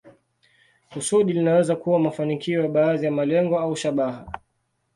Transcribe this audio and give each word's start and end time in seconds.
Kusudi 0.89 1.33
linaweza 1.33 1.75
kuwa 1.75 1.99
mafanikio 1.99 2.61
ya 2.63 2.67
baadhi 2.69 3.05
ya 3.05 3.11
malengo 3.11 3.59
au 3.59 3.75
shabaha. 3.75 4.31